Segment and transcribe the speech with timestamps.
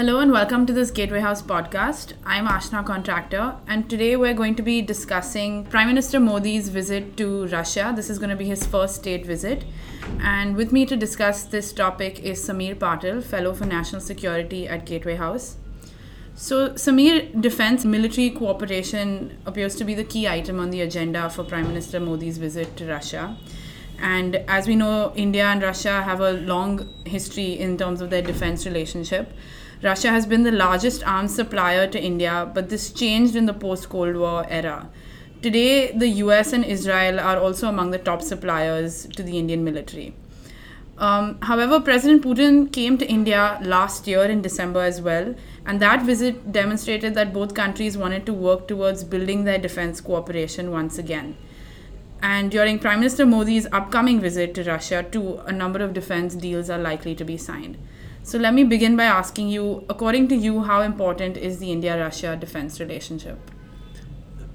[0.00, 2.14] Hello and welcome to this Gateway House podcast.
[2.24, 7.46] I'm Ashna Contractor, and today we're going to be discussing Prime Minister Modi's visit to
[7.48, 7.92] Russia.
[7.94, 9.62] This is going to be his first state visit.
[10.22, 14.86] And with me to discuss this topic is Sameer Patil, Fellow for National Security at
[14.86, 15.58] Gateway House.
[16.34, 21.44] So, Sameer, defense military cooperation appears to be the key item on the agenda for
[21.44, 23.36] Prime Minister Modi's visit to Russia.
[24.00, 28.22] And as we know, India and Russia have a long history in terms of their
[28.22, 29.34] defense relationship.
[29.82, 33.88] Russia has been the largest arms supplier to India, but this changed in the post
[33.88, 34.90] Cold War era.
[35.40, 40.14] Today, the US and Israel are also among the top suppliers to the Indian military.
[40.98, 46.02] Um, however, President Putin came to India last year in December as well, and that
[46.02, 51.38] visit demonstrated that both countries wanted to work towards building their defense cooperation once again.
[52.22, 56.68] And during Prime Minister Modi's upcoming visit to Russia, too, a number of defense deals
[56.68, 57.78] are likely to be signed.
[58.22, 61.98] So let me begin by asking you, according to you, how important is the India
[61.98, 63.38] Russia defense relationship?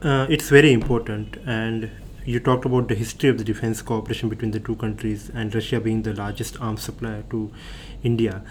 [0.02, 1.90] Uh, it's very important, and
[2.26, 5.80] you talked about the history of the defense cooperation between the two countries and Russia
[5.80, 7.52] being the largest arms supplier to
[8.04, 8.44] India.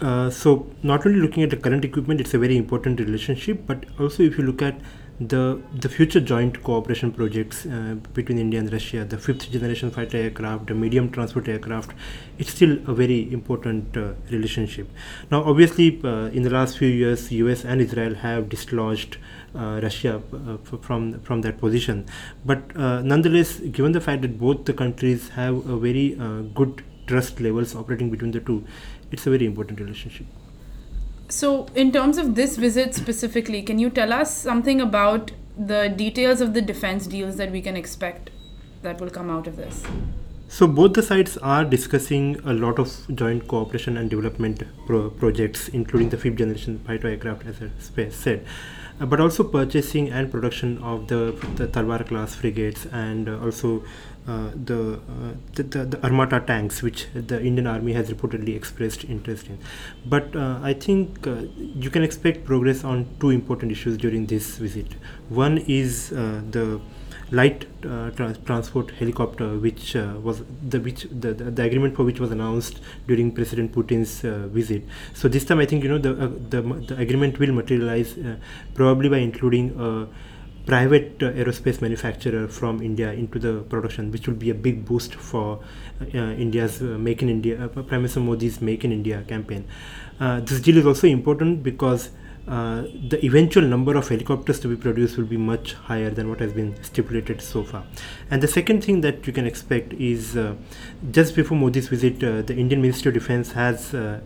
[0.00, 3.84] Uh, so, not only looking at the current equipment, it's a very important relationship, but
[3.98, 4.80] also if you look at
[5.20, 10.16] the the future joint cooperation projects uh, between India and Russia, the fifth generation fighter
[10.16, 11.92] aircraft, the medium transport aircraft,
[12.38, 14.88] it's still a very important uh, relationship.
[15.30, 17.64] Now, obviously, uh, in the last few years, U.S.
[17.64, 19.18] and Israel have dislodged
[19.54, 22.06] uh, Russia uh, from from that position,
[22.44, 26.16] but uh, nonetheless, given the fact that both the countries have a very
[26.54, 28.64] good trust levels operating between the two,
[29.12, 30.26] it's a very important relationship.
[31.34, 36.40] So, in terms of this visit specifically, can you tell us something about the details
[36.40, 38.30] of the defense deals that we can expect
[38.82, 39.82] that will come out of this?
[40.46, 45.68] So, both the sides are discussing a lot of joint cooperation and development pro- projects,
[45.68, 48.46] including the fifth generation fighter aircraft, as I said.
[49.00, 53.82] Uh, but also purchasing and production of the, the Talwar class frigates and uh, also
[54.28, 59.04] uh, the, uh, the, the, the Armata tanks, which the Indian Army has reportedly expressed
[59.04, 59.58] interest in.
[60.06, 64.58] But uh, I think uh, you can expect progress on two important issues during this
[64.58, 64.86] visit.
[65.28, 66.80] One is the
[67.34, 72.04] light uh, trans- transport helicopter, which uh, was the which the, the, the, agreement for
[72.04, 74.84] which was announced during President Putin's uh, visit.
[75.14, 78.36] So this time, I think you know the uh, the, the agreement will materialize uh,
[78.74, 80.06] probably by including a
[80.66, 85.14] private uh, aerospace manufacturer from India into the production, which will be a big boost
[85.14, 85.60] for
[86.12, 89.66] India's Make in India, Prime Minister Modi's Make in India campaign.
[90.18, 92.10] this deal is also important because
[92.46, 96.40] uh, the eventual number of helicopters to be produced will be much higher than what
[96.40, 97.84] has been stipulated so far.
[98.30, 100.54] And the second thing that you can expect is uh,
[101.10, 104.20] just before Modi's visit, uh, the Indian Ministry of Defense has uh,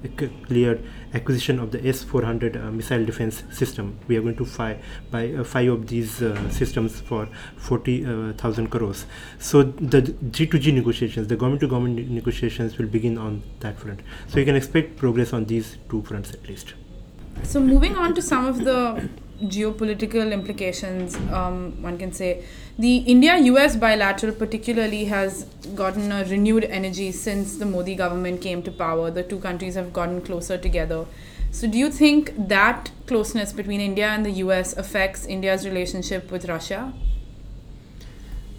[0.47, 0.85] cleared
[1.15, 3.99] acquisition of the S 400 uh, missile defense system.
[4.09, 4.79] We are going to buy,
[5.13, 6.17] buy five of these
[6.51, 9.07] systems for 40,000 crores.
[9.39, 14.01] So the G2G negotiations, the government to government negotiations will begin on that front.
[14.27, 16.75] So you can expect progress on these two fronts at least.
[17.43, 19.09] So, moving on to some of the
[19.43, 22.45] geopolitical implications, um, one can say
[22.79, 25.45] the India US bilateral, particularly, has
[25.75, 29.11] gotten a renewed energy since the Modi government came to power.
[29.11, 31.07] The two countries have gotten closer together.
[31.51, 36.45] So, do you think that closeness between India and the US affects India's relationship with
[36.47, 36.93] Russia?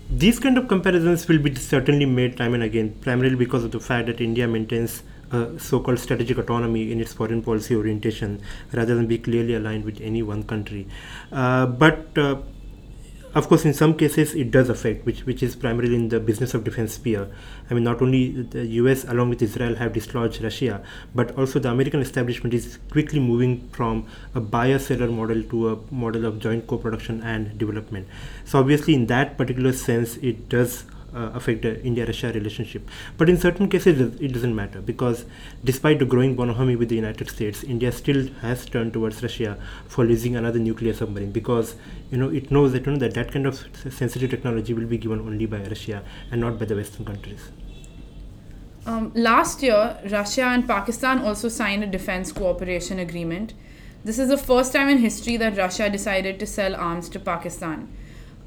[0.10, 3.80] These kind of comparisons will be certainly made time and again, primarily because of the
[3.80, 8.42] fact that India maintains a so-called strategic autonomy in its foreign policy orientation
[8.74, 10.88] rather than be clearly aligned with any one country.
[11.32, 12.38] Uh, but uh,
[13.36, 16.56] of course, in some cases, it does affect, which which is primarily in the business
[16.56, 17.28] of defense sphere.
[17.70, 19.04] I mean, not only the U.S.
[19.04, 20.82] along with Israel have dislodged Russia,
[21.14, 26.26] but also the American establishment is quickly moving from a buyer-seller model to a model
[26.26, 28.08] of joint co-production and development.
[28.46, 32.88] So obviously, in that particular sense, it does uh, affect the India-Russia relationship.
[33.18, 35.26] But in certain cases, it doesn't matter because
[35.64, 39.58] despite the growing bonhomie with the United States, India still has turned towards Russia
[39.88, 41.76] for leasing another nuclear submarine because
[42.12, 44.98] you know it knows that you know that that kind of sensitive technology will be
[44.98, 47.52] given only by Russia and not by the Western countries.
[48.86, 53.54] Um, last year, Russia and Pakistan also signed a defense cooperation agreement.
[54.04, 57.90] This is the first time in history that Russia decided to sell arms to Pakistan.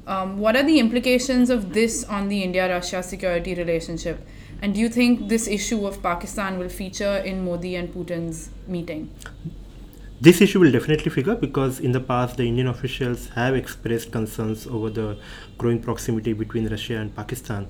[0.05, 4.25] Um, what are the implications of this on the India Russia security relationship?
[4.61, 9.09] And do you think this issue of Pakistan will feature in Modi and Putin's meeting?
[10.21, 14.65] This issue will definitely figure because in the past the Indian officials have expressed concerns
[14.65, 15.17] over the
[15.57, 17.67] growing proximity between Russia and Pakistan.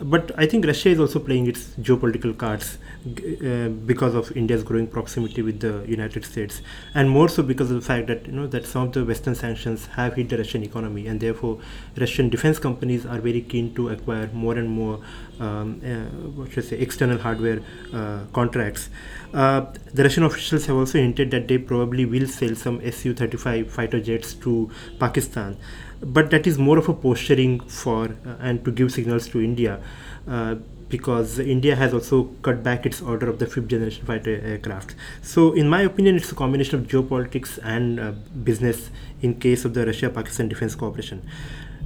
[0.00, 4.86] But I think Russia is also playing its geopolitical cards uh, because of India's growing
[4.86, 6.62] proximity with the United States,
[6.94, 9.34] and more so because of the fact that you know that some of the Western
[9.34, 11.58] sanctions have hit the Russian economy, and therefore
[11.96, 15.00] Russian defense companies are very keen to acquire more and more
[15.40, 17.60] um, uh, what should I say external hardware
[17.92, 18.90] uh, contracts.
[19.34, 24.00] Uh, the Russian officials have also hinted that they probably will sell some Su-35 fighter
[24.00, 25.56] jets to Pakistan
[26.00, 29.80] but that is more of a posturing for uh, and to give signals to India
[30.28, 30.56] uh,
[30.88, 34.94] because India has also cut back its order of the fifth generation fighter aircraft.
[35.22, 38.12] So, in my opinion, it's a combination of geopolitics and uh,
[38.44, 38.90] business
[39.20, 41.28] in case of the Russia Pakistan defense cooperation.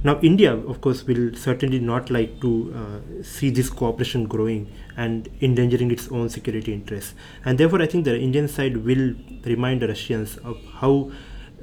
[0.03, 5.29] Now, India, of course, will certainly not like to uh, see this cooperation growing and
[5.41, 7.13] endangering its own security interests.
[7.45, 9.13] And therefore, I think the Indian side will
[9.45, 11.11] remind the Russians of how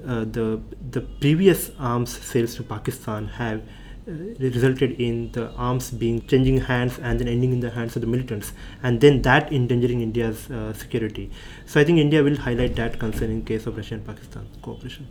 [0.06, 0.60] uh, the
[0.90, 3.62] the previous arms sales to Pakistan have
[4.08, 8.02] uh, resulted in the arms being changing hands and then ending in the hands of
[8.02, 8.52] the militants,
[8.82, 11.30] and then that endangering India's uh, security.
[11.66, 15.06] So I think India will highlight that concern in case of Russia and Pakistan cooperation.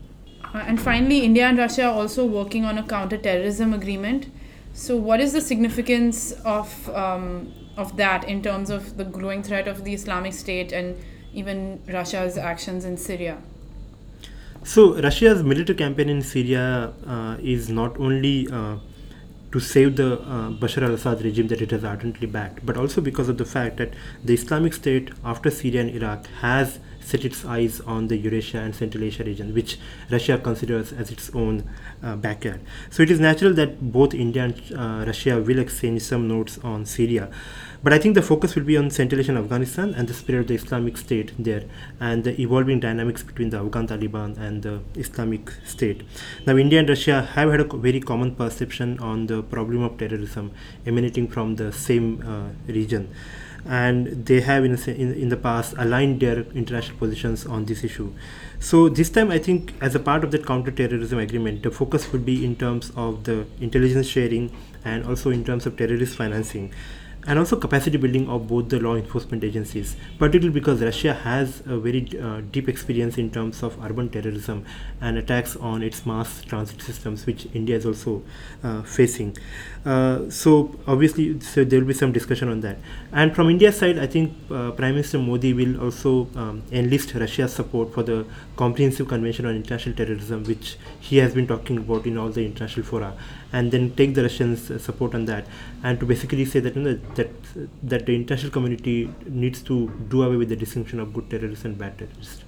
[0.54, 4.32] Uh, and finally, India and Russia are also working on a counter-terrorism agreement.
[4.74, 9.68] So, what is the significance of um, of that in terms of the growing threat
[9.68, 10.96] of the Islamic State and
[11.34, 13.38] even Russia's actions in Syria?
[14.64, 18.78] So Russia's military campaign in Syria uh, is not only uh,
[19.52, 23.30] to save the uh, Bashar al-Assad regime that it has ardently backed, but also because
[23.30, 23.94] of the fact that
[24.24, 28.76] the Islamic State, after Syria and Iraq, has set its eyes on the Eurasia and
[28.76, 29.78] Central Asia region, which
[30.12, 31.64] Russia considers as its own
[32.04, 32.60] uh, backyard.
[32.90, 36.86] So it is natural that both India and uh, Russia will exchange some notes on
[36.86, 37.30] Syria.
[37.84, 40.42] But I think the focus will be on Central Asia and Afghanistan and the spirit
[40.42, 41.64] of the Islamic State there
[42.00, 46.02] and the evolving dynamics between the Afghan Taliban and the Islamic State.
[46.46, 50.52] Now, India and Russia have had a very common perception on the problem of terrorism
[50.86, 53.14] emanating from the same uh, region
[53.68, 58.14] and they have in, in, in the past aligned their international positions on this issue.
[58.60, 62.26] So this time, I think, as a part of that counter-terrorism agreement, the focus would
[62.26, 66.74] be in terms of the intelligence sharing and also in terms of terrorist financing
[67.28, 71.78] and also capacity building of both the law enforcement agencies, particularly because Russia has a
[71.78, 74.66] very uh, deep experience in terms of urban terrorism
[75.02, 78.24] and attacks on its mass transit systems, which India is also
[78.64, 79.38] uh, facing.
[79.86, 82.78] Uh, so obviously, so there will be some discussion on that.
[83.12, 87.54] And from India's side, I think uh, Prime Minister Modi will also um, enlist Russia's
[87.54, 88.26] support for the
[88.56, 92.86] Comprehensive Convention on International Terrorism, which he has been talking about in all the international
[92.86, 93.14] fora,
[93.54, 95.46] and then take the Russians' support on that,
[95.84, 97.30] and to basically say that you know, that
[97.84, 98.98] that the international community
[99.46, 99.80] needs to
[100.16, 102.44] do away with the distinction of good terrorists and bad terrorists.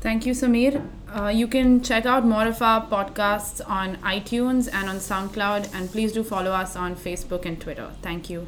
[0.00, 0.86] Thank you, Sameer.
[1.08, 5.90] Uh, you can check out more of our podcasts on iTunes and on SoundCloud, and
[5.90, 7.90] please do follow us on Facebook and Twitter.
[8.02, 8.46] Thank you.